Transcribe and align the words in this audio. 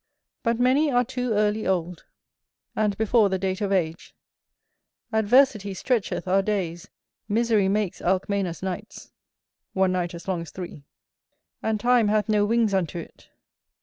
But 0.41 0.59
many 0.59 0.89
are 0.91 1.03
too 1.05 1.33
early 1.33 1.67
old, 1.67 2.05
and 2.75 2.97
before 2.97 3.29
the 3.29 3.37
date 3.37 3.61
of 3.61 3.71
age. 3.71 4.15
Adversity 5.13 5.75
stretcheth 5.75 6.27
our 6.27 6.41
days, 6.41 6.89
misery 7.29 7.67
makes 7.69 8.01
Alcmena's 8.01 8.63
nights,[BR] 8.63 10.81
and 11.61 11.79
time 11.79 12.07
hath 12.07 12.29
no 12.29 12.45
wings 12.47 12.73
unto 12.73 12.97
it. 12.97 13.29